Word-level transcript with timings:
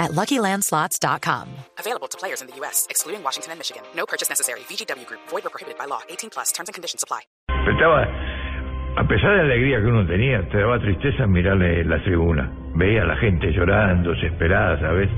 at 0.00 0.12
LuckyLandSlots.com. 0.12 1.46
Available 1.78 2.08
to 2.08 2.18
players 2.18 2.40
in 2.40 2.48
the 2.48 2.56
U.S., 2.64 2.88
excluding 2.90 3.22
Washington 3.22 3.52
and 3.52 3.60
Michigan. 3.60 3.82
No 3.94 4.06
purchase 4.06 4.28
necessary. 4.28 4.60
VGW 4.66 5.06
Group. 5.06 5.20
Void 5.28 5.46
or 5.46 5.50
prohibited 5.50 5.78
by 5.78 5.84
law. 5.84 6.00
18 6.08 6.30
plus. 6.30 6.50
Terms 6.50 6.68
and 6.68 6.74
conditions 6.74 7.04
apply. 7.04 7.20
Pero 7.46 7.76
estaba, 7.76 8.02
a 8.96 9.06
pesar 9.06 9.30
de 9.30 9.36
la 9.36 9.52
alegría 9.52 9.78
que 9.78 9.86
uno 9.86 10.06
tenía, 10.06 10.48
te 10.48 10.58
daba 10.58 10.80
tristeza 10.80 11.26
mirarle 11.26 11.84
la 11.84 12.02
tribuna. 12.02 12.50
Veía 12.74 13.02
a 13.02 13.06
la 13.06 13.16
gente 13.16 13.52
llorando, 13.52 14.10
desesperada, 14.10 14.80
¿sabes? 14.80 15.10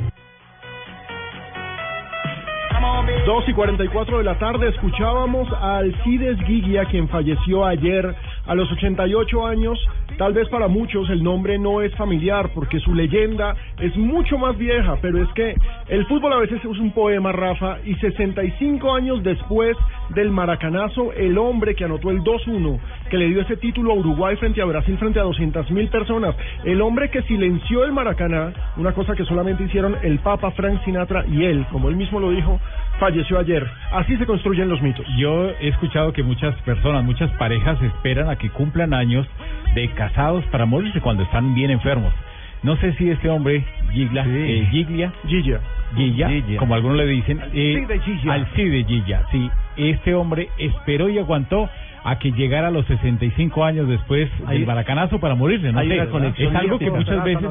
2 3.26 3.48
y 3.48 3.52
44 3.52 4.18
de 4.18 4.24
la 4.24 4.38
tarde 4.38 4.68
escuchábamos 4.68 5.48
a 5.52 5.78
Alcides 5.78 6.38
Guiglia, 6.46 6.84
quien 6.86 7.08
falleció 7.08 7.64
ayer 7.64 8.14
a 8.46 8.54
los 8.54 8.70
88 8.72 9.46
años. 9.46 9.78
Tal 10.18 10.32
vez 10.32 10.48
para 10.48 10.68
muchos 10.68 11.08
el 11.10 11.22
nombre 11.22 11.58
no 11.58 11.80
es 11.80 11.94
familiar 11.96 12.50
porque 12.54 12.80
su 12.80 12.94
leyenda 12.94 13.54
es 13.78 13.96
mucho 13.96 14.38
más 14.38 14.56
vieja, 14.58 14.96
pero 15.00 15.22
es 15.22 15.28
que 15.34 15.54
el 15.88 16.06
fútbol 16.06 16.32
a 16.34 16.38
veces 16.38 16.58
es 16.58 16.78
un 16.78 16.92
poema, 16.92 17.32
Rafa, 17.32 17.78
y 17.84 17.94
65 17.96 18.94
años 18.94 19.22
después 19.22 19.76
del 20.10 20.30
maracanazo, 20.30 21.12
el 21.12 21.38
hombre 21.38 21.74
que 21.74 21.84
anotó 21.84 22.10
el 22.10 22.20
2-1, 22.20 22.78
que 23.12 23.18
le 23.18 23.28
dio 23.28 23.42
ese 23.42 23.58
título 23.58 23.92
a 23.92 23.94
Uruguay 23.94 24.36
frente 24.36 24.62
a 24.62 24.64
Brasil, 24.64 24.96
frente 24.96 25.20
a 25.20 25.24
200 25.24 25.70
mil 25.70 25.86
personas, 25.88 26.34
el 26.64 26.80
hombre 26.80 27.10
que 27.10 27.20
silenció 27.24 27.84
el 27.84 27.92
Maracaná, 27.92 28.54
una 28.78 28.92
cosa 28.92 29.14
que 29.14 29.26
solamente 29.26 29.64
hicieron 29.64 29.98
el 30.02 30.18
Papa 30.20 30.50
Frank 30.52 30.82
Sinatra 30.82 31.26
y 31.26 31.44
él, 31.44 31.66
como 31.70 31.90
él 31.90 31.96
mismo 31.96 32.20
lo 32.20 32.30
dijo, 32.30 32.58
falleció 32.98 33.38
ayer. 33.38 33.68
Así 33.90 34.16
se 34.16 34.24
construyen 34.24 34.70
los 34.70 34.80
mitos. 34.80 35.04
Yo 35.18 35.50
he 35.60 35.68
escuchado 35.68 36.14
que 36.14 36.22
muchas 36.22 36.54
personas, 36.62 37.04
muchas 37.04 37.30
parejas 37.32 37.82
esperan 37.82 38.30
a 38.30 38.36
que 38.36 38.48
cumplan 38.48 38.94
años 38.94 39.26
de 39.74 39.90
casados 39.90 40.42
para 40.46 40.64
morirse 40.64 41.02
cuando 41.02 41.22
están 41.22 41.54
bien 41.54 41.70
enfermos. 41.70 42.14
No 42.62 42.76
sé 42.76 42.94
si 42.94 43.10
este 43.10 43.28
hombre, 43.28 43.62
Gigla, 43.90 44.24
eh, 44.26 44.68
Giglia, 44.70 45.12
Gilla. 45.26 45.60
Gilla, 45.94 46.28
Gilla. 46.30 46.56
como 46.56 46.74
algunos 46.74 46.96
le 46.96 47.06
dicen, 47.08 47.42
eh, 47.52 47.76
Alcide 47.76 48.00
Gilla. 48.00 48.32
Alcide 48.32 48.84
Gilla, 48.84 49.22
sí, 49.30 49.50
este 49.76 50.14
hombre 50.14 50.48
esperó 50.56 51.10
y 51.10 51.18
aguantó 51.18 51.68
a 52.04 52.18
que 52.18 52.32
llegara 52.32 52.68
a 52.68 52.70
los 52.70 52.84
65 52.86 53.64
años 53.64 53.88
después 53.88 54.28
del 54.48 54.64
baracanazo 54.64 55.20
para 55.20 55.34
morirse. 55.34 55.72
No 55.72 55.78
hay 55.78 55.92
una 55.92 56.06
conexión 56.06 56.54
es 56.54 56.60
algo 56.60 56.78
que 56.78 56.90
muchas 56.90 57.22
veces 57.24 57.48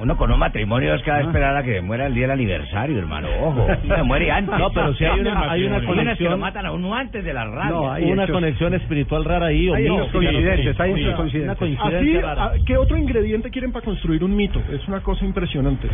Uno 0.00 0.16
con 0.16 0.32
un 0.32 0.38
matrimonio 0.38 0.94
es 0.94 1.02
que 1.02 1.10
va 1.10 1.18
a 1.18 1.20
esperar 1.22 1.56
a 1.56 1.62
que 1.62 1.80
muera 1.80 2.06
el 2.06 2.14
día 2.14 2.22
del 2.22 2.32
aniversario, 2.32 2.98
hermano. 2.98 3.28
Ojo, 3.42 3.66
se 3.96 4.02
muere 4.02 4.30
antes. 4.30 4.58
No, 4.58 4.70
pero 4.70 4.94
si 4.94 5.04
hay 5.04 5.20
una, 5.20 5.32
hay 5.32 5.36
una 5.38 5.52
Hay 5.52 5.62
unas 5.66 5.80
que 5.80 5.86
lo 5.86 5.94
conexión, 5.96 6.40
matan 6.40 6.66
a 6.66 6.72
uno 6.72 6.94
antes 6.94 7.24
de 7.24 7.32
la 7.32 7.44
radio. 7.44 7.74
no, 7.74 7.92
hay 7.92 8.10
una 8.10 8.26
conexión 8.26 8.74
espiritual 8.74 9.24
rara 9.24 9.46
ahí. 9.46 9.68
o 9.68 9.74
Hay 9.74 9.86
coincidencias, 10.12 10.80
hay 10.80 10.92
Una 10.92 11.16
coincidencia 11.16 11.98
Así, 11.98 12.18
rara. 12.20 12.44
ah, 12.44 12.52
¿qué 12.66 12.76
otro 12.76 12.96
ingrediente 12.96 13.50
quieren 13.50 13.72
para 13.72 13.84
construir 13.84 14.24
un 14.24 14.34
mito? 14.34 14.60
Es 14.72 14.86
una 14.88 15.00
cosa 15.00 15.24
impresionante. 15.24 15.88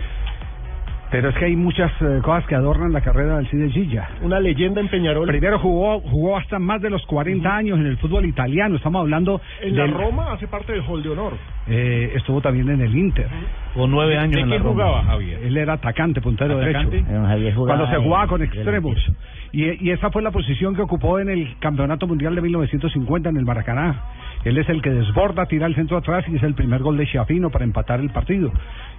Pero 1.14 1.28
es 1.28 1.36
que 1.36 1.44
hay 1.44 1.54
muchas 1.54 1.92
eh, 2.00 2.18
cosas 2.24 2.44
que 2.48 2.56
adornan 2.56 2.92
la 2.92 3.00
carrera 3.00 3.36
del 3.36 3.46
Cide 3.46 3.70
Gilla. 3.70 4.08
Una 4.22 4.40
leyenda 4.40 4.80
en 4.80 4.88
Peñarol. 4.88 5.28
Primero 5.28 5.60
jugó 5.60 6.00
jugó 6.00 6.36
hasta 6.36 6.58
más 6.58 6.82
de 6.82 6.90
los 6.90 7.06
40 7.06 7.56
años 7.56 7.78
en 7.78 7.86
el 7.86 7.98
fútbol 7.98 8.26
italiano. 8.26 8.74
Estamos 8.74 9.02
hablando 9.02 9.40
En 9.62 9.76
la 9.76 9.86
Roma 9.86 10.32
hace 10.32 10.48
parte 10.48 10.72
del 10.72 10.82
Hall 10.82 11.04
de 11.04 11.10
Honor. 11.10 11.34
eh, 11.68 12.14
estuvo 12.16 12.40
también 12.40 12.68
en 12.68 12.80
el 12.80 12.92
Inter. 12.96 13.28
Con 13.74 13.92
nueve 13.92 14.18
años 14.18 14.34
¿De 14.34 14.40
en 14.40 14.50
la 14.50 14.56
qué 14.56 14.62
Roma. 14.64 14.72
jugaba 14.72 15.04
Javier? 15.04 15.38
Él 15.44 15.56
era 15.56 15.74
atacante, 15.74 16.20
puntero 16.20 16.58
¿Atacante? 16.58 16.96
derecho. 16.96 17.12
Don 17.12 17.26
Javier 17.28 17.54
jugaba 17.54 17.78
Cuando 17.78 17.96
se 17.96 18.04
jugaba 18.04 18.26
con 18.26 18.42
extremos. 18.42 19.12
Y, 19.52 19.86
y 19.86 19.90
esa 19.92 20.10
fue 20.10 20.20
la 20.20 20.32
posición 20.32 20.74
que 20.74 20.82
ocupó 20.82 21.20
en 21.20 21.28
el 21.28 21.56
Campeonato 21.60 22.08
Mundial 22.08 22.34
de 22.34 22.40
1950 22.40 23.28
en 23.28 23.36
el 23.36 23.44
Maracaná. 23.44 24.00
Él 24.42 24.58
es 24.58 24.68
el 24.68 24.82
que 24.82 24.90
desborda, 24.90 25.46
tira 25.46 25.68
el 25.68 25.76
centro 25.76 25.96
atrás 25.96 26.24
y 26.26 26.34
es 26.34 26.42
el 26.42 26.54
primer 26.54 26.82
gol 26.82 26.96
de 26.96 27.06
Chiafino 27.06 27.50
para 27.50 27.64
empatar 27.64 28.00
el 28.00 28.10
partido. 28.10 28.50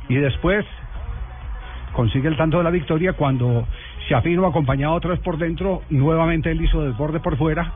Y 0.08 0.16
después 0.16 0.66
consigue 1.96 2.28
el 2.28 2.38
tanto 2.38 2.58
de 2.58 2.64
la 2.64 2.70
victoria 2.70 3.14
cuando 3.14 3.66
Chiafino 4.08 4.46
acompañado 4.46 4.94
otra 4.94 5.12
vez 5.12 5.20
por 5.22 5.38
dentro, 5.38 5.82
nuevamente 5.90 6.52
él 6.52 6.62
hizo 6.62 6.84
desborde 6.84 7.20
por 7.20 7.38
fuera 7.38 7.72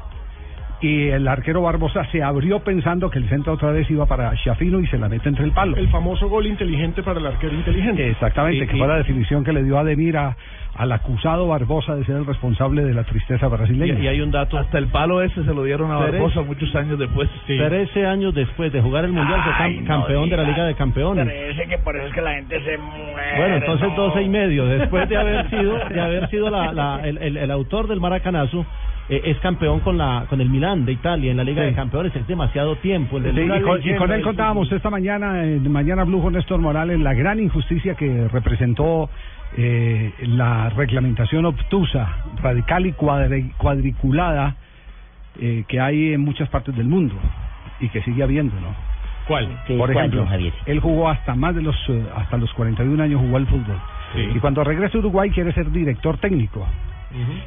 y 0.81 1.07
el 1.09 1.27
arquero 1.27 1.61
Barbosa 1.61 2.05
se 2.11 2.23
abrió 2.23 2.59
pensando 2.59 3.09
que 3.09 3.19
el 3.19 3.27
centro 3.29 3.53
otra 3.53 3.71
vez 3.71 3.89
iba 3.91 4.05
para 4.05 4.33
Chiafino 4.35 4.79
y 4.79 4.87
se 4.87 4.97
la 4.97 5.09
mete 5.09 5.27
entre 5.29 5.43
el 5.45 5.51
palo. 5.51 5.75
El 5.75 5.89
famoso 5.89 6.29
gol 6.29 6.45
inteligente 6.47 7.03
para 7.03 7.19
el 7.19 7.25
arquero 7.27 7.53
inteligente. 7.53 8.09
Exactamente, 8.09 8.63
Y- 8.63 8.67
que 8.67 8.75
y- 8.75 8.79
fue 8.79 8.87
la 8.87 8.95
definición 8.97 9.43
que 9.43 9.51
le 9.53 9.63
dio 9.63 9.77
Ademir 9.77 10.15
a- 10.17 10.37
al 10.75 10.91
acusado 10.93 11.47
Barbosa 11.47 11.95
de 11.95 12.05
ser 12.05 12.15
el 12.15 12.25
responsable 12.25 12.83
de 12.85 12.93
la 12.93 13.03
tristeza 13.03 13.47
brasileña. 13.49 13.99
y 13.99 14.07
hay 14.07 14.21
un 14.21 14.31
dato. 14.31 14.57
Hasta 14.57 14.77
el 14.77 14.87
palo 14.87 15.21
ese 15.21 15.43
se 15.43 15.53
lo 15.53 15.63
dieron 15.65 15.91
a 15.91 15.97
Barbosa 15.97 16.41
muchos 16.43 16.73
años 16.75 16.97
después. 16.97 17.29
Trece 17.45 18.05
años 18.05 18.33
después 18.33 18.71
de 18.71 18.81
jugar 18.81 19.03
el 19.03 19.11
Mundial 19.11 19.41
fue 19.43 19.53
Ay, 19.57 19.75
cam- 19.77 19.81
no 19.81 19.87
campeón 19.87 20.29
de 20.29 20.37
la. 20.37 20.43
Liga 20.43 20.65
de 20.65 20.75
Campeones. 20.75 21.25
Parece 21.25 21.67
que 21.67 21.77
por 21.79 21.95
eso 21.97 22.07
es 22.07 22.13
que 22.13 22.21
la 22.21 22.33
gente 22.35 22.63
se 22.63 22.77
muere. 22.77 23.37
Bueno, 23.37 23.55
entonces 23.57 23.89
no. 23.89 23.95
doce 23.95 24.21
y 24.23 24.29
medio. 24.29 24.65
Después 24.65 25.09
de 25.09 25.17
haber 25.17 25.49
sido, 25.49 25.77
de 25.89 25.99
haber 26.01 26.29
sido 26.29 26.49
la, 26.49 26.71
la- 26.71 27.01
el, 27.03 27.17
el- 27.17 27.37
el 27.37 27.51
autor 27.51 27.87
del 27.87 27.99
maracanazo, 27.99 28.65
eh, 29.09 29.21
es 29.25 29.37
campeón 29.39 29.79
con 29.81 29.97
la 29.97 30.25
con 30.29 30.39
el 30.41 30.49
Milán 30.49 30.85
de 30.85 30.91
Italia 30.93 31.31
en 31.31 31.37
la 31.37 31.43
Liga 31.43 31.63
Sí. 31.63 31.69
de 31.69 31.75
Campeones. 31.75 32.15
Es 32.15 32.27
demasiado 32.27 32.75
tiempo. 32.77 33.17
El 33.17 33.23
de 33.23 33.31
Sí, 33.33 33.41
y, 33.41 33.47
con, 33.47 33.57
y 33.57 33.61
leyenda 33.81 33.97
con 33.99 34.09
él 34.11 34.15
del 34.17 34.23
contábamos 34.25 34.71
esta 34.71 34.89
mañana, 34.89 35.43
en 35.43 35.71
Mañana 35.71 36.03
Blue 36.03 36.21
con 36.21 36.33
Néstor 36.33 36.59
Morales, 36.59 36.99
la 36.99 37.13
gran 37.13 37.39
injusticia 37.39 37.95
que 37.95 38.27
representó 38.27 39.09
eh, 39.57 40.13
la 40.21 40.69
reglamentación 40.69 41.45
obtusa, 41.45 42.07
radical 42.41 42.85
y 42.85 42.93
cuadri- 42.93 43.51
cuadriculada 43.57 44.55
eh, 45.39 45.63
que 45.67 45.79
hay 45.79 46.13
en 46.13 46.21
muchas 46.21 46.49
partes 46.49 46.75
del 46.75 46.87
mundo 46.87 47.15
y 47.79 47.89
que 47.89 48.01
sigue 48.03 48.21
habiendo, 48.23 48.53
¿no? 48.59 48.75
¿Cuál? 49.27 49.47
Sí, 49.67 49.75
Por 49.77 49.91
¿cuál, 49.93 50.05
ejemplo, 50.05 50.27
Javier? 50.27 50.53
él 50.65 50.79
jugó 50.79 51.07
hasta 51.09 51.33
más 51.35 51.55
de 51.55 51.61
los 51.61 51.75
eh, 51.89 52.03
hasta 52.15 52.37
los 52.37 52.51
41 52.53 53.01
años 53.03 53.21
jugó 53.21 53.37
al 53.37 53.47
fútbol. 53.47 53.77
Sí. 54.13 54.21
Y 54.35 54.39
cuando 54.39 54.63
regresa 54.63 54.97
a 54.97 54.99
Uruguay 54.99 55.29
quiere 55.29 55.51
ser 55.53 55.71
director 55.71 56.17
técnico. 56.17 56.67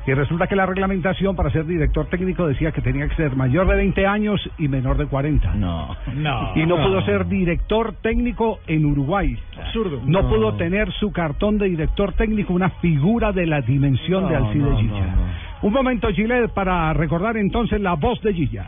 Y 0.07 0.13
resulta 0.13 0.47
que 0.47 0.57
la 0.57 0.67
reglamentación 0.67 1.37
para 1.37 1.51
ser 1.51 1.67
director 1.67 2.07
técnico 2.07 2.47
decía 2.47 2.73
que 2.73 2.81
tenía 2.81 3.09
que 3.09 3.15
ser 3.15 3.37
mayor 3.37 3.69
de 3.69 3.77
20 3.77 4.07
años 4.07 4.41
y 4.59 4.69
menor 4.69 4.97
de 4.97 5.07
40. 5.07 5.55
No. 5.55 5.97
No. 6.15 6.53
Y 6.57 6.67
no, 6.67 6.77
pudo 6.77 7.03
ser 7.03 7.27
director 7.27 7.95
técnico 8.03 8.59
en 8.67 8.85
Uruguay. 8.87 9.39
Absurdo. 9.59 10.01
No, 10.05 10.29
pudo 10.29 10.55
tener 10.55 10.91
su 10.93 11.13
cartón 11.13 11.59
de 11.59 11.69
director 11.69 12.13
técnico, 12.15 12.53
una 12.53 12.71
figura 12.71 13.33
de 13.33 13.47
la 13.47 13.61
dimensión 13.61 14.29
de 14.29 14.37
Alcide 14.37 14.71
no, 14.71 14.77
Gilla. 14.79 15.07
no, 15.07 15.17
no. 15.17 15.23
Un 15.63 15.73
momento, 15.73 16.09
Gilet, 16.09 16.51
para 16.53 16.93
recordar 16.93 17.37
entonces 17.37 17.81
la 17.81 17.95
voz 17.95 18.21
de 18.23 18.35
Gilla. 18.35 18.67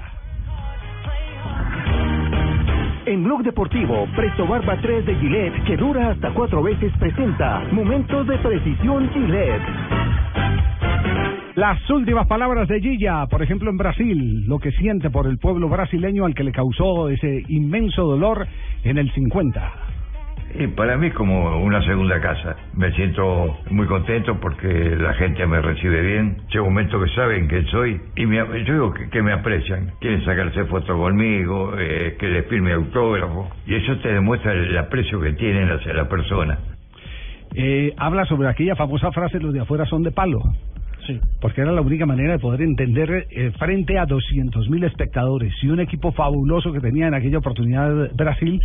En 3.07 3.23
Blog 3.23 3.43
Deportivo, 3.43 4.07
Presto 4.17 4.47
Barba 4.47 4.79
3 4.81 5.05
de 5.05 5.15
Gillette, 5.17 5.65
que 5.65 5.77
dura 5.77 6.13
hasta 6.13 6.31
cuatro 6.31 6.63
veces, 6.63 6.91
presenta 6.99 7.63
Momentos 7.71 8.27
de 8.27 8.39
Precisión 8.39 9.11
Gillette. 9.13 9.63
Las 11.57 11.89
últimas 11.89 12.27
palabras 12.27 12.67
de 12.67 12.81
Gilla, 12.81 13.27
por 13.29 13.41
ejemplo 13.41 13.71
en 13.71 13.77
Brasil, 13.77 14.45
lo 14.49 14.59
que 14.59 14.73
siente 14.73 15.09
por 15.09 15.29
el 15.29 15.39
pueblo 15.39 15.69
brasileño 15.69 16.25
al 16.25 16.35
que 16.35 16.43
le 16.43 16.51
causó 16.51 17.09
ese 17.09 17.45
inmenso 17.47 18.03
dolor 18.03 18.49
en 18.83 18.99
el 18.99 19.09
50. 19.13 19.73
Y 20.59 20.67
para 20.69 20.97
mí 20.97 21.09
es 21.09 21.15
como 21.15 21.63
una 21.63 21.81
segunda 21.85 22.21
casa. 22.21 22.57
Me 22.75 22.91
siento 22.93 23.57
muy 23.71 23.87
contento 23.87 24.41
porque 24.41 24.97
la 24.97 25.15
gente 25.15 25.47
me 25.47 25.61
recibe 25.61 26.03
bien. 26.03 26.39
Llega 26.49 26.63
un 26.63 26.75
momento 26.75 27.01
que 27.01 27.09
saben 27.11 27.47
quién 27.47 27.67
soy 27.67 28.01
y 28.17 28.27
me, 28.27 28.37
yo 28.65 28.73
digo 28.73 28.93
que, 28.93 29.09
que 29.11 29.23
me 29.23 29.33
aprecian. 29.33 29.93
Quieren 30.01 30.25
sacarse 30.25 30.65
fotos 30.65 30.97
conmigo, 30.97 31.73
eh, 31.79 32.17
que 32.19 32.27
les 32.31 32.47
firme 32.49 32.73
autógrafo. 32.73 33.49
Y 33.65 33.77
eso 33.77 33.97
te 33.99 34.13
demuestra 34.13 34.53
el 34.53 34.77
aprecio 34.77 35.21
que 35.21 35.33
tienen 35.35 35.71
hacia 35.71 35.93
la 35.93 36.09
persona. 36.09 36.59
Eh, 37.55 37.93
habla 37.97 38.25
sobre 38.25 38.49
aquella 38.49 38.75
famosa 38.75 39.13
frase, 39.13 39.39
los 39.39 39.53
de 39.53 39.61
afuera 39.61 39.87
son 39.87 40.03
de 40.03 40.11
palo. 40.11 40.41
Sí. 41.07 41.21
porque 41.41 41.61
era 41.61 41.73
la 41.73 41.81
única 41.83 42.07
manera 42.07 42.33
de 42.33 42.39
poder 42.39 42.63
entender 42.63 43.27
eh, 43.31 43.53
frente 43.59 43.99
a 43.99 44.07
200.000 44.07 44.85
espectadores 44.87 45.53
y 45.63 45.69
un 45.69 45.81
equipo 45.81 46.13
fabuloso 46.13 46.73
que 46.73 46.81
tenía 46.81 47.09
en 47.09 47.15
aquella 47.15 47.39
oportunidad 47.39 48.11
Brasil, 48.15 48.61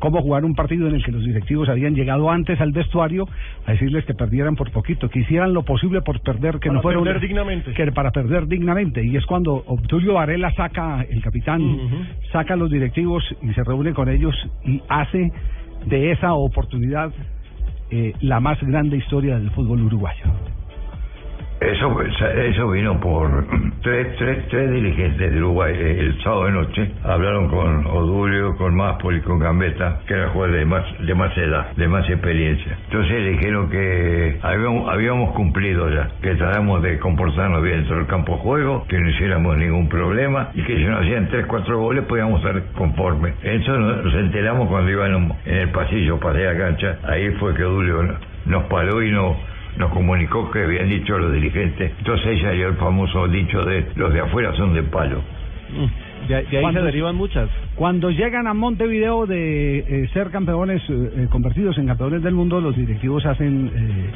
cómo 0.00 0.20
jugar 0.22 0.44
un 0.44 0.54
partido 0.54 0.88
en 0.88 0.96
el 0.96 1.04
que 1.04 1.12
los 1.12 1.24
directivos 1.24 1.68
habían 1.68 1.94
llegado 1.94 2.30
antes 2.30 2.60
al 2.60 2.72
vestuario 2.72 3.26
a 3.66 3.72
decirles 3.72 4.04
que 4.04 4.14
perdieran 4.14 4.56
por 4.56 4.70
poquito, 4.72 5.08
que 5.08 5.20
hicieran 5.20 5.54
lo 5.54 5.62
posible 5.62 6.02
por 6.02 6.20
perder, 6.20 6.54
que 6.58 6.68
Para 6.68 6.74
no 6.74 6.82
fuera 6.82 6.98
perder 7.00 7.16
un- 7.16 7.22
dignamente. 7.28 7.72
que 7.72 7.92
para 7.92 8.10
perder 8.10 8.46
dignamente. 8.48 9.04
Y 9.04 9.16
es 9.16 9.24
cuando 9.26 9.54
Obdulio 9.66 10.14
Varela 10.14 10.52
saca, 10.54 11.02
el 11.08 11.22
capitán, 11.22 11.62
saca 12.32 12.54
a 12.54 12.56
los 12.56 12.70
directivos 12.70 13.22
y 13.42 13.52
se 13.54 13.62
reúne 13.62 13.92
con 13.94 14.08
ellos 14.08 14.34
y 14.64 14.82
hace 14.88 15.30
de 15.86 16.10
esa 16.12 16.34
oportunidad 16.34 17.12
eh, 17.90 18.12
la 18.22 18.40
más 18.40 18.60
grande 18.62 18.96
historia 18.96 19.38
del 19.38 19.50
fútbol 19.50 19.82
uruguayo. 19.82 20.24
Eso, 21.64 21.98
eso 22.02 22.70
vino 22.72 23.00
por 23.00 23.46
tres, 23.82 24.16
tres, 24.18 24.48
tres 24.50 24.70
dirigentes 24.70 25.32
de 25.32 25.38
Uruguay 25.38 25.74
el 25.74 26.22
sábado 26.22 26.44
de 26.44 26.52
noche. 26.52 26.90
Hablaron 27.02 27.48
con 27.48 27.86
Odulio, 27.86 28.54
con 28.56 28.74
Máspoli, 28.74 29.22
con 29.22 29.38
Gambetta, 29.38 30.00
que 30.06 30.12
era 30.12 30.28
jugador 30.28 30.56
de 30.56 30.64
más, 30.66 30.84
de 30.98 31.14
más 31.14 31.34
edad, 31.38 31.72
de 31.74 31.88
más 31.88 32.08
experiencia. 32.10 32.76
Entonces 32.84 33.30
dijeron 33.30 33.70
que 33.70 34.38
habíamos, 34.42 35.32
cumplido 35.32 35.88
ya, 35.88 36.10
que 36.20 36.34
tratamos 36.34 36.82
de 36.82 36.98
comportarnos 36.98 37.62
bien 37.62 37.78
dentro 37.78 37.96
del 37.96 38.06
campo 38.08 38.34
de 38.34 38.38
juego, 38.40 38.84
que 38.86 38.98
no 38.98 39.08
hiciéramos 39.08 39.56
ningún 39.56 39.88
problema 39.88 40.50
y 40.52 40.62
que 40.64 40.76
si 40.76 40.84
nos 40.84 41.00
hacían 41.00 41.28
tres, 41.28 41.46
cuatro 41.46 41.78
goles 41.78 42.04
podíamos 42.04 42.44
estar 42.44 42.62
conformes. 42.74 43.34
Eso 43.42 43.78
nos, 43.78 44.14
enteramos 44.14 44.68
cuando 44.68 44.90
íbamos 44.90 45.38
en 45.46 45.54
el 45.54 45.70
pasillo, 45.70 46.20
pasé 46.20 46.46
a 46.46 46.58
cancha. 46.58 46.98
Ahí 47.04 47.30
fue 47.40 47.54
que 47.54 47.64
Odulio 47.64 48.02
nos 48.44 48.64
paró 48.64 49.02
y 49.02 49.10
nos 49.10 49.53
nos 49.78 49.90
comunicó 49.90 50.50
que 50.50 50.62
habían 50.64 50.88
dicho 50.88 51.18
los 51.18 51.32
dirigentes. 51.32 51.92
Entonces 51.98 52.26
ella 52.26 52.50
dio 52.52 52.68
el 52.68 52.74
famoso 52.76 53.26
dicho 53.28 53.62
de 53.64 53.86
los 53.96 54.12
de 54.12 54.20
afuera 54.20 54.54
son 54.56 54.74
de 54.74 54.82
palo. 54.84 55.20
De, 56.28 56.42
de 56.44 56.56
ahí 56.56 56.62
Cuando- 56.62 56.80
se 56.80 56.86
derivan 56.86 57.16
muchas. 57.16 57.48
Cuando 57.74 58.10
llegan 58.10 58.46
a 58.46 58.54
Montevideo 58.54 59.26
de 59.26 59.78
eh, 59.78 60.08
ser 60.12 60.30
campeones, 60.30 60.80
eh, 60.88 61.10
eh, 61.16 61.26
convertidos 61.28 61.76
en 61.78 61.86
campeones 61.86 62.22
del 62.22 62.34
mundo, 62.34 62.60
los 62.60 62.76
directivos 62.76 63.26
hacen 63.26 63.70
eh, 63.74 64.10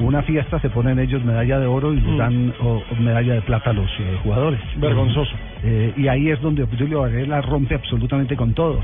una 0.00 0.22
fiesta, 0.22 0.58
se 0.60 0.68
ponen 0.70 0.98
ellos 0.98 1.24
medalla 1.24 1.60
de 1.60 1.66
oro 1.66 1.92
y 1.94 2.00
les 2.00 2.18
dan 2.18 2.52
o- 2.60 2.82
o 2.90 2.94
medalla 3.00 3.34
de 3.34 3.42
plata 3.42 3.70
a 3.70 3.72
los 3.72 3.88
eh, 4.00 4.18
jugadores. 4.24 4.60
Vergonzoso. 4.76 5.32
Eh, 5.62 5.92
y 5.96 6.08
ahí 6.08 6.30
es 6.30 6.40
donde 6.42 6.64
Julio 6.66 7.00
Varela 7.02 7.40
rompe 7.40 7.76
absolutamente 7.76 8.34
con 8.36 8.52
todo. 8.52 8.80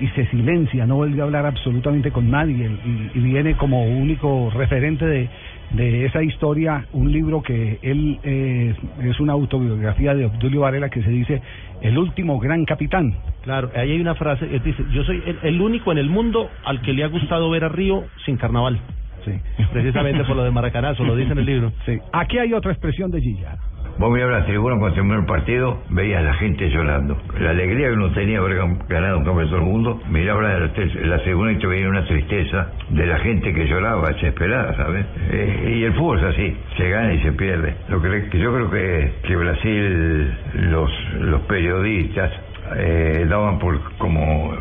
Y 0.00 0.08
se 0.08 0.26
silencia, 0.28 0.86
no 0.86 0.96
vuelve 0.96 1.20
a 1.20 1.24
hablar 1.24 1.46
absolutamente 1.46 2.10
con 2.10 2.30
nadie. 2.30 2.70
Y, 2.84 3.18
y 3.18 3.20
viene 3.20 3.54
como 3.54 3.84
único 3.84 4.50
referente 4.50 5.04
de, 5.04 5.28
de 5.72 6.06
esa 6.06 6.22
historia 6.22 6.86
un 6.92 7.12
libro 7.12 7.42
que 7.42 7.78
él 7.82 8.18
eh, 8.24 8.74
es 9.02 9.20
una 9.20 9.34
autobiografía 9.34 10.14
de 10.14 10.26
Obdulio 10.26 10.62
Varela 10.62 10.88
que 10.88 11.02
se 11.02 11.10
dice 11.10 11.42
El 11.82 11.98
último 11.98 12.38
gran 12.40 12.64
capitán. 12.64 13.14
Claro, 13.42 13.70
ahí 13.74 13.92
hay 13.92 14.00
una 14.00 14.14
frase 14.14 14.48
que 14.48 14.58
dice, 14.60 14.84
yo 14.92 15.04
soy 15.04 15.22
el, 15.26 15.38
el 15.42 15.60
único 15.60 15.92
en 15.92 15.98
el 15.98 16.10
mundo 16.10 16.50
al 16.64 16.80
que 16.82 16.92
le 16.92 17.04
ha 17.04 17.08
gustado 17.08 17.50
ver 17.50 17.64
a 17.64 17.68
Río 17.68 18.04
sin 18.24 18.36
carnaval. 18.36 18.78
Sí. 19.24 19.32
Precisamente 19.72 20.24
por 20.24 20.36
lo 20.36 20.44
de 20.44 20.50
Maracanazo, 20.50 21.04
lo 21.04 21.14
dice 21.14 21.32
en 21.32 21.38
el 21.38 21.46
libro. 21.46 21.72
Sí. 21.84 21.98
Aquí 22.12 22.38
hay 22.38 22.54
otra 22.54 22.72
expresión 22.72 23.10
de 23.10 23.20
Gilla. 23.20 23.58
Vos 23.98 24.10
mirabas 24.10 24.40
la 24.40 24.46
tribuna 24.46 24.76
cuando 24.78 24.94
terminó 24.94 25.18
el 25.18 25.26
partido, 25.26 25.82
veías 25.90 26.22
la 26.24 26.34
gente 26.34 26.70
llorando. 26.70 27.18
La 27.38 27.50
alegría 27.50 27.88
que 27.88 27.94
uno 27.94 28.10
tenía 28.12 28.38
haber 28.38 28.58
gan- 28.58 28.78
ganado 28.88 29.18
un 29.18 29.24
campeonato 29.24 29.56
del 29.56 29.64
mundo, 29.64 30.00
miraba 30.08 30.42
la, 30.42 30.70
la 31.04 31.18
segunda 31.24 31.52
y 31.52 31.56
te 31.56 31.66
veía 31.66 31.88
una 31.88 32.04
tristeza 32.06 32.72
de 32.88 33.06
la 33.06 33.18
gente 33.18 33.52
que 33.52 33.66
lloraba, 33.66 34.08
desesperada, 34.08 34.74
¿sabes? 34.76 35.04
Eh, 35.30 35.74
y 35.78 35.84
el 35.84 35.92
fútbol 35.94 36.18
es 36.18 36.24
así, 36.24 36.56
se 36.76 36.88
gana 36.90 37.12
y 37.12 37.20
se 37.22 37.32
pierde. 37.32 37.74
Lo 37.88 38.00
que, 38.00 38.38
yo 38.38 38.54
creo 38.54 38.70
que, 38.70 39.12
que 39.26 39.36
Brasil, 39.36 40.34
los, 40.70 40.90
los 41.20 41.40
periodistas, 41.42 42.30
eh, 42.76 43.26
daban 43.28 43.58
por 43.58 43.78
como 43.98 44.54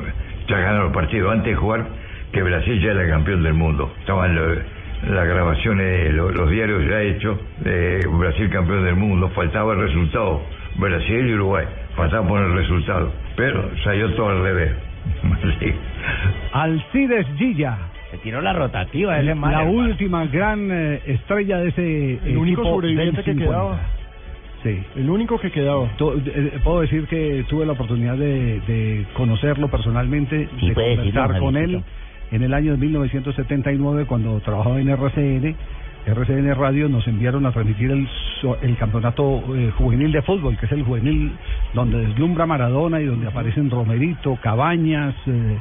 ya 0.48 0.58
ganaron 0.58 0.88
el 0.88 0.94
partido 0.94 1.30
antes 1.32 1.46
de 1.46 1.56
jugar, 1.56 1.86
que 2.32 2.42
Brasil 2.44 2.82
ya 2.82 2.92
era 2.92 3.08
campeón 3.08 3.44
del 3.44 3.54
mundo. 3.54 3.92
Estaban 4.00 4.36
los 4.36 4.58
las 5.08 5.28
grabaciones, 5.28 6.14
lo- 6.14 6.32
los, 6.32 6.50
diarios 6.50 6.88
ya 6.90 7.02
hechos, 7.02 7.38
de 7.60 8.06
Brasil 8.18 8.50
campeón 8.50 8.86
del 8.86 8.96
mundo, 8.96 9.30
faltaba 9.30 9.74
el 9.74 9.80
resultado, 9.82 10.42
Brasil 10.78 11.28
y 11.30 11.34
Uruguay, 11.34 11.66
faltaba 11.96 12.28
poner 12.28 12.48
el 12.48 12.56
resultado, 12.58 13.12
pero 13.36 13.70
salió 13.84 14.14
todo 14.16 14.30
al 14.30 14.44
revés. 14.44 14.72
Sí. 15.60 15.74
Alcides 16.52 17.26
Gilla. 17.38 17.78
Se 18.12 18.18
tiró 18.18 18.42
la 18.42 18.54
rotativa 18.54 19.18
ese 19.18 19.26
La 19.30 19.36
man, 19.36 19.52
hermano. 19.54 19.72
última 19.72 20.26
gran 20.26 20.70
eh, 20.72 21.02
estrella 21.06 21.58
de 21.60 21.70
ese 21.70 22.20
El 22.30 22.38
único 22.38 22.64
sobreviviente 22.64 23.24
que 23.24 23.32
50. 23.34 23.46
quedaba. 23.46 23.80
Sí. 24.64 24.84
El 24.98 25.10
único 25.10 25.40
que 25.40 25.52
quedaba. 25.52 25.88
Tu- 25.98 26.12
eh, 26.26 26.60
puedo 26.64 26.82
decir 26.82 27.06
que 27.08 27.46
tuve 27.48 27.66
la 27.66 27.74
oportunidad 27.74 28.16
de, 28.18 28.60
de 28.68 29.06
conocerlo 29.14 29.68
personalmente, 29.70 30.50
Sí, 30.60 30.70
de 30.70 30.74
decirlo, 30.74 30.96
conversar 31.22 31.40
con 31.40 31.56
él. 31.56 31.84
En 32.32 32.44
el 32.44 32.54
año 32.54 32.72
de 32.72 32.78
1979 32.78 34.06
cuando 34.06 34.40
trabajaba 34.42 34.80
en 34.80 34.90
RCN. 34.90 35.56
RCN 36.06 36.56
Radio 36.56 36.90
nos 36.90 37.08
enviaron 37.08 37.46
a 37.46 37.52
transmitir 37.52 37.92
el, 37.92 38.08
el 38.62 38.78
campeonato 38.78 39.44
eh, 39.56 39.72
juvenil 39.78 40.12
de 40.12 40.22
fútbol, 40.22 40.58
que 40.58 40.66
es 40.66 40.72
el 40.72 40.84
juvenil 40.84 41.32
donde 41.74 42.00
deslumbra 42.00 42.46
Maradona 42.46 43.02
y 43.02 43.06
donde 43.06 43.28
aparecen 43.28 43.70
Romerito, 43.70 44.38
Cabañas, 44.42 45.14
eh, 45.28 45.58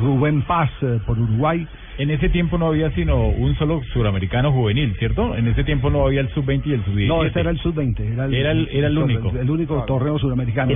Rubén 0.00 0.42
Paz 0.42 0.70
eh, 0.82 0.98
por 1.06 1.18
Uruguay. 1.18 1.66
En 1.96 2.10
ese 2.10 2.28
tiempo 2.28 2.58
no 2.58 2.66
había 2.66 2.90
sino 2.90 3.28
un 3.28 3.54
solo 3.54 3.80
suramericano 3.92 4.50
juvenil, 4.52 4.96
¿cierto? 4.98 5.36
En 5.36 5.46
ese 5.46 5.62
tiempo 5.62 5.90
no 5.90 6.04
había 6.04 6.22
el 6.22 6.28
sub-20 6.30 6.62
y 6.66 6.72
el 6.72 6.84
sub-17. 6.84 7.06
No, 7.06 7.24
ese 7.24 7.38
era 7.40 7.50
el 7.50 7.58
sub-20. 7.60 8.00
Era 8.00 8.24
el, 8.24 8.34
Era 8.34 8.50
el- 8.50 8.68
era 8.72 8.86
el 8.88 8.98
único. 8.98 9.30
El, 9.30 9.48
único 9.50 9.84
torneo 9.84 10.18
sudamericano. 10.18 10.72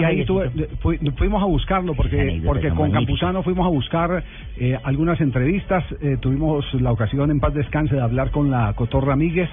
¿Y 0.00 0.04
ahí, 0.04 0.20
y 0.20 0.24
tuve- 0.24 0.68
fui- 0.80 0.98
fuimos 1.16 1.42
a 1.42 1.46
buscarlo 1.46 1.92
porque, 1.94 2.16
porque 2.46 2.68
con. 2.70 2.90
Campuzano 2.92 3.42
fuimos 3.42 3.66
a 3.66 3.70
buscar 3.70 4.24
eh, 4.58 4.78
algunas 4.84 5.20
entrevistas. 5.20 5.84
eh, 6.00 6.16
tuvimos 6.20 6.64
la 6.80 6.92
ocasión 6.92 7.30
en 7.30 7.38
paz 7.40 7.52
descanse 7.52 7.94
de 7.94 8.00
hablar 8.00 8.30
con 8.30 8.50
la 8.50 8.72
Cotorra 8.74 9.16
Míguez. 9.16 9.50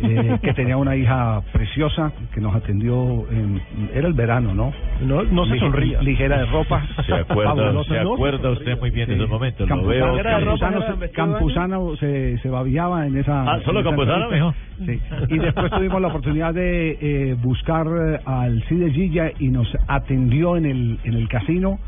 Eh, 0.00 0.38
que 0.42 0.52
tenía 0.54 0.76
una 0.76 0.96
hija 0.96 1.40
preciosa 1.52 2.12
que 2.34 2.40
nos 2.40 2.54
atendió 2.54 3.24
en, 3.30 3.60
era 3.94 4.08
el 4.08 4.14
verano, 4.14 4.54
¿no? 4.54 4.72
No, 5.04 5.22
no 5.22 5.44
se 5.46 5.52
Lige- 5.54 5.60
sonría. 5.60 6.02
Ligera 6.02 6.38
de 6.38 6.46
ropa. 6.46 6.82
Se 7.06 7.14
acuerda, 7.14 7.54
se 7.84 8.02
no, 8.02 8.12
acuerda 8.14 8.40
se 8.42 8.48
usted 8.60 8.78
muy 8.80 8.90
bien 8.90 9.08
de 9.08 9.14
Sí. 9.14 9.20
esos 9.20 9.30
momentos. 9.30 9.68
Lo 9.68 9.74
Campuzano, 9.76 10.12
veo. 10.14 10.22
Campuzano, 10.24 10.82
se- 11.00 11.10
Campuzano 11.10 11.96
se, 11.96 12.38
se 12.38 12.48
babiaba 12.48 13.06
en 13.06 13.16
esa. 13.18 13.42
Ah, 13.54 13.60
¿solo 13.64 13.82
Campuzano, 13.82 14.24
entrevista. 14.32 14.54
Sí. 14.86 15.00
Y 15.34 15.38
después 15.38 15.70
tuvimos 15.70 16.00
la 16.00 16.08
oportunidad 16.08 16.54
de 16.54 16.98
eh, 17.00 17.36
buscar 17.40 17.86
eh, 17.86 18.18
al 18.24 18.62
Cide 18.64 18.90
Gilla 18.90 19.30
y 19.38 19.48
nos 19.48 19.68
atendió 19.88 20.56
en 20.56 20.66
el, 20.66 20.98
en 21.04 21.14
el 21.14 21.28
casino. 21.28 21.78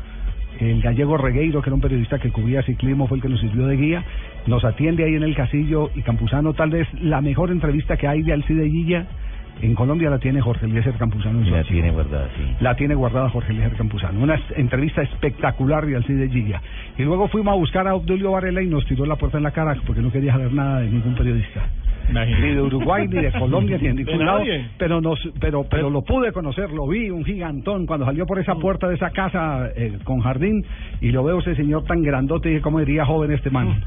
El 0.59 0.81
gallego 0.81 1.17
Regueiro, 1.17 1.61
que 1.61 1.69
era 1.69 1.75
un 1.75 1.81
periodista 1.81 2.19
que 2.19 2.31
cubría 2.31 2.63
ciclismo, 2.63 3.07
fue 3.07 3.17
el 3.17 3.21
que 3.21 3.29
nos 3.29 3.41
sirvió 3.41 3.67
de 3.67 3.75
guía. 3.75 4.03
Nos 4.47 4.63
atiende 4.63 5.03
ahí 5.03 5.15
en 5.15 5.23
el 5.23 5.35
casillo 5.35 5.91
y 5.95 6.01
Campuzano, 6.01 6.53
tal 6.53 6.69
vez 6.69 6.87
la 7.01 7.21
mejor 7.21 7.51
entrevista 7.51 7.97
que 7.97 8.07
hay 8.07 8.21
de 8.21 8.33
Alcide 8.33 8.69
Gilla 8.69 9.07
en 9.61 9.73
Colombia 9.73 10.09
la 10.09 10.19
tiene 10.19 10.41
Jorge 10.41 10.65
Eliezer 10.65 10.93
Campuzano. 10.95 11.39
en 11.41 11.51
La 11.51 11.63
tiene 11.63 11.91
guardada, 11.91 12.27
sí. 12.35 12.43
la 12.59 12.75
tiene 12.75 12.95
guardada 12.95 13.29
Jorge 13.29 13.51
Eliezer 13.53 13.77
Campuzano. 13.77 14.19
Una 14.21 14.39
entrevista 14.55 15.01
espectacular 15.01 15.85
de 15.85 15.95
Alcide 15.95 16.29
Gilla. 16.29 16.61
Y 16.97 17.03
luego 17.03 17.27
fuimos 17.29 17.53
a 17.53 17.55
buscar 17.55 17.87
a 17.87 17.95
Obdulio 17.95 18.31
Varela 18.31 18.61
y 18.61 18.67
nos 18.67 18.85
tiró 18.85 19.05
la 19.05 19.15
puerta 19.15 19.37
en 19.37 19.43
la 19.43 19.51
cara 19.51 19.75
porque 19.85 20.01
no 20.01 20.11
quería 20.11 20.33
saber 20.33 20.51
nada 20.53 20.81
de 20.81 20.89
ningún 20.91 21.15
periodista. 21.15 21.61
Ni 22.07 22.51
de 22.53 22.61
Uruguay, 22.61 23.07
ni 23.07 23.15
de 23.15 23.31
Colombia, 23.31 23.77
ni 23.79 23.87
de 23.87 23.93
ningún 23.95 24.17
De 24.19 24.25
lado. 24.25 24.39
nadie. 24.39 24.65
Pero, 24.77 25.01
nos, 25.01 25.19
pero, 25.39 25.63
pero 25.67 25.89
lo 25.89 26.03
pude 26.03 26.31
conocer, 26.31 26.69
lo 26.69 26.87
vi, 26.87 27.09
un 27.09 27.25
gigantón, 27.25 27.87
cuando 27.87 28.05
salió 28.05 28.27
por 28.27 28.37
esa 28.37 28.53
puerta 28.55 28.87
de 28.87 28.95
esa 28.95 29.09
casa 29.09 29.69
eh, 29.75 29.97
con 30.03 30.19
jardín 30.19 30.63
y 31.01 31.11
lo 31.11 31.23
veo 31.23 31.39
ese 31.39 31.55
señor 31.55 31.83
tan 31.85 32.03
grandote, 32.03 32.49
y 32.49 32.51
dije, 32.51 32.61
¿cómo 32.61 32.77
diría 32.79 33.05
joven 33.05 33.31
este 33.31 33.49
man? 33.49 33.81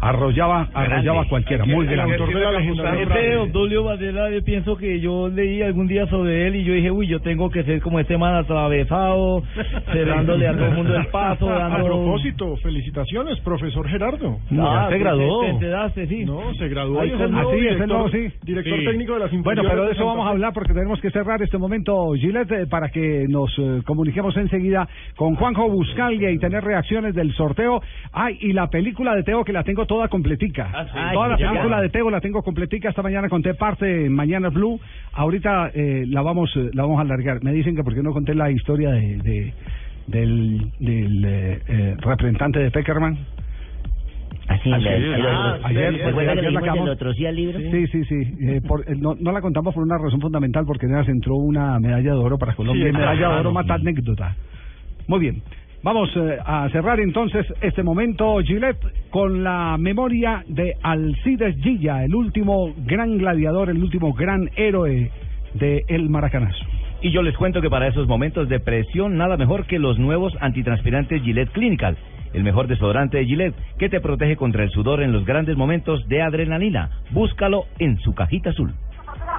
Arrollaba, 0.00 0.68
arrollaba 0.72 1.22
a 1.22 1.28
cualquiera, 1.28 1.64
muy 1.66 1.86
El 1.86 1.92
grande. 1.92 2.14
autor 2.16 2.34
de 2.34 2.40
la 2.40 2.92
Este 2.94 3.06
frase. 3.06 3.36
Obdulio 3.36 3.84
Varela, 3.84 4.30
yo 4.30 4.42
pienso 4.42 4.76
que 4.76 4.98
yo 5.00 5.28
leí 5.28 5.60
algún 5.62 5.86
día 5.88 6.06
sobre 6.06 6.46
él 6.46 6.56
y 6.56 6.64
yo 6.64 6.72
dije, 6.72 6.90
uy, 6.90 7.06
yo 7.06 7.20
tengo 7.20 7.50
que 7.50 7.62
ser 7.64 7.82
como 7.82 8.00
este 8.00 8.16
man 8.16 8.34
atravesado, 8.34 9.42
cerrándole 9.92 10.48
a 10.48 10.52
todo 10.54 10.66
el 10.66 10.74
mundo 10.74 10.96
el 10.96 11.06
paso, 11.12 11.50
A 11.50 11.58
dando... 11.58 11.84
propósito, 11.84 12.56
felicitaciones, 12.58 13.38
profesor 13.40 13.86
Gerardo. 13.88 14.38
Ah, 14.58 14.88
se 14.90 14.98
graduó. 14.98 15.40
Te, 15.40 15.46
te 15.46 15.52
enteraste, 15.52 16.06
sí. 16.06 16.24
No, 16.24 16.54
se 16.54 16.68
graduó. 16.68 17.00
Ahí 17.00 17.10
es 17.12 17.20
el 17.20 17.30
nuevo 17.30 17.50
Ah, 17.50 17.52
sí, 17.52 17.58
es 17.60 17.66
el 17.66 17.72
director, 17.74 17.88
nuevo, 17.88 18.08
sí. 18.10 18.32
director 18.44 18.78
Sí. 18.78 18.84
técnico 18.86 19.12
de 19.14 19.20
las 19.20 19.30
Bueno, 19.42 19.62
pero 19.68 19.84
de 19.84 19.92
eso 19.92 20.06
vamos 20.06 20.26
a 20.26 20.30
hablar 20.30 20.52
porque 20.54 20.72
tenemos 20.72 21.00
que 21.00 21.10
cerrar 21.10 21.42
este 21.42 21.58
momento, 21.58 22.12
Gillette, 22.14 22.52
eh, 22.52 22.66
para 22.66 22.88
que 22.88 23.26
nos 23.28 23.50
eh, 23.58 23.82
comuniquemos 23.84 24.36
enseguida 24.36 24.88
con 25.16 25.34
Juanjo 25.36 25.68
Buscalia 25.68 26.30
y 26.30 26.38
tener 26.38 26.64
reacciones 26.64 27.14
del 27.14 27.32
sorteo. 27.34 27.82
Ay, 28.12 28.38
y 28.40 28.52
la 28.54 28.68
película 28.70 29.14
de 29.14 29.22
Teo 29.24 29.44
que 29.44 29.52
la 29.52 29.62
tengo 29.62 29.86
toda 29.90 30.06
completica. 30.06 30.70
Ah, 30.72 31.10
toda 31.12 31.26
la 31.30 31.36
ya. 31.36 31.48
película 31.50 31.80
de 31.80 31.88
Teo 31.88 32.10
la 32.10 32.20
tengo 32.20 32.42
completica. 32.44 32.90
Esta 32.90 33.02
mañana 33.02 33.28
conté 33.28 33.54
parte 33.54 34.06
en 34.06 34.12
Mañana 34.12 34.48
Blue. 34.48 34.78
Ahorita 35.14 35.72
eh, 35.74 36.04
la 36.06 36.22
vamos 36.22 36.48
eh, 36.56 36.70
la 36.74 36.82
vamos 36.84 36.98
a 36.98 37.02
alargar. 37.02 37.42
Me 37.42 37.52
dicen 37.52 37.74
que 37.74 37.82
por 37.82 37.92
qué 37.96 38.00
no 38.00 38.12
conté 38.12 38.36
la 38.36 38.52
historia 38.52 38.90
de, 38.90 39.16
de- 39.16 39.52
del, 40.06 40.70
del 40.78 41.24
eh, 41.24 41.58
eh, 41.66 41.96
representante 41.98 42.60
de 42.60 42.70
Peckerman. 42.70 43.18
Así, 44.46 44.70
¿se 44.70 44.78
sí? 47.58 47.70
Sí, 47.72 47.86
sí, 47.88 48.04
sí. 48.04 48.34
Eh, 48.46 48.60
por- 48.66 48.82
eh, 48.88 48.94
no, 48.96 49.16
no 49.18 49.32
la 49.32 49.40
contamos 49.40 49.74
por 49.74 49.82
una 49.82 49.98
razón 49.98 50.20
fundamental, 50.20 50.64
porque 50.66 50.86
en 50.86 50.94
ellas 50.94 51.08
entró 51.08 51.34
una 51.34 51.80
medalla 51.80 52.12
de 52.12 52.18
oro 52.18 52.38
para 52.38 52.54
Colombia 52.54 52.84
Sí, 52.84 52.90
y 52.90 52.92
medalla 52.92 53.10
de 53.12 53.18
claro, 53.18 53.40
oro 53.40 53.50
sí. 53.50 53.54
mata 53.54 53.74
anécdota. 53.74 54.36
Muy 55.08 55.18
bien. 55.18 55.42
Vamos 55.82 56.10
eh, 56.14 56.36
a 56.44 56.68
cerrar 56.68 57.00
entonces 57.00 57.46
este 57.62 57.82
momento, 57.82 58.38
Gillette, 58.44 58.84
con 59.08 59.42
la 59.42 59.78
memoria 59.78 60.44
de 60.46 60.76
Alcides 60.82 61.56
Gilla, 61.62 62.04
el 62.04 62.14
último 62.14 62.74
gran 62.84 63.16
gladiador, 63.16 63.70
el 63.70 63.82
último 63.82 64.12
gran 64.12 64.50
héroe 64.56 65.10
de 65.54 65.84
el. 65.88 66.66
Y 67.00 67.10
yo 67.12 67.22
les 67.22 67.34
cuento 67.34 67.62
que 67.62 67.70
para 67.70 67.86
esos 67.86 68.06
momentos 68.06 68.46
de 68.50 68.60
presión 68.60 69.16
nada 69.16 69.38
mejor 69.38 69.64
que 69.64 69.78
los 69.78 69.98
nuevos 69.98 70.36
antitranspirantes 70.40 71.22
Gillette 71.22 71.52
Clinical. 71.52 71.96
el 72.32 72.44
mejor 72.44 72.68
desodorante 72.68 73.16
de 73.16 73.24
Gillette, 73.24 73.56
que 73.76 73.88
te 73.88 74.00
protege 74.00 74.36
contra 74.36 74.62
el 74.62 74.70
sudor 74.70 75.02
en 75.02 75.10
los 75.12 75.24
grandes 75.24 75.56
momentos 75.56 76.06
de 76.08 76.22
adrenalina. 76.22 76.90
Búscalo 77.10 77.64
en 77.80 77.98
su 77.98 78.14
cajita 78.14 78.50
azul. 78.50 78.72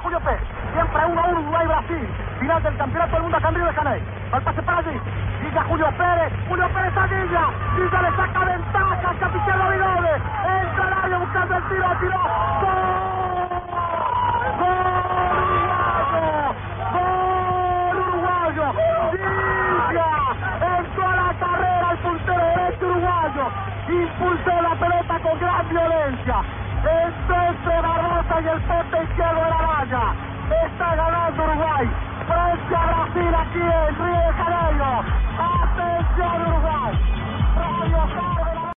Julio 0.01 0.20
Pérez. 0.22 0.41
Siempre 0.74 1.05
1 1.05 1.22
a 1.22 1.25
1 1.27 1.39
Uruguay-Brasil. 1.39 2.10
Final 2.39 2.63
del 2.63 2.77
campeonato 2.77 3.12
del 3.13 3.22
mundo 3.22 3.38
a 3.38 3.41
cambio 3.41 3.65
de 3.65 3.74
Caney. 3.74 4.01
Al 4.31 4.41
pase 4.41 4.62
para 4.63 4.77
allí. 4.79 5.00
Guilla 5.41 5.63
Julio 5.63 5.91
Pérez. 5.98 6.34
Julio 6.50 6.70
Pérez 6.74 6.98
a 6.98 7.08
Guilla. 7.08 7.43
Guilla 7.75 8.01
le 8.01 8.15
saca 8.15 8.46
ventaja 8.46 9.10
al 9.10 9.20
capitán 9.20 9.72
Vidole. 9.72 10.15
Entra 10.15 10.88
al 10.88 10.93
área 11.03 11.17
buscando 11.17 11.55
el 11.55 11.63
tiro. 11.70 11.88
Tiró. 12.00 12.20
¡Gol! 12.62 12.81
¡Gol! 14.60 16.55
¡Gol! 16.93 17.98
¡Uruguayo! 17.98 18.74
¡Gol! 18.74 19.60